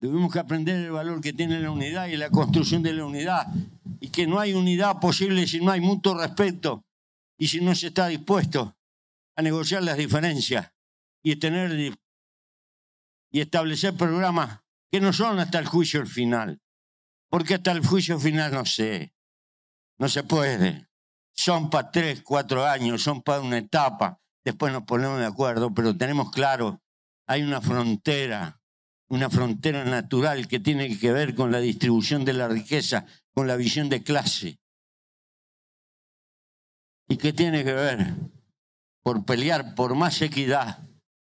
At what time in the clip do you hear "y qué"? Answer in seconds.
37.08-37.32